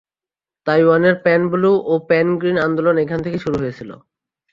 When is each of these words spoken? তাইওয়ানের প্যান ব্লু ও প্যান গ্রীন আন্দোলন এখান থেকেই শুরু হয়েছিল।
তাইওয়ানের 0.67 1.15
প্যান 1.23 1.41
ব্লু 1.51 1.71
ও 1.83 1.93
প্যান 2.09 2.27
গ্রীন 2.39 2.57
আন্দোলন 2.67 2.95
এখান 2.97 3.19
থেকেই 3.23 3.43
শুরু 3.45 3.57
হয়েছিল। 3.59 3.89